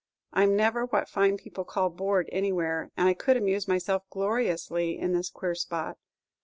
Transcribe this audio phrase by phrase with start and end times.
[0.33, 4.97] I 'm never what fine people call bored anywhere; and I could amuse myself gloriously
[4.97, 5.99] in this queer spot.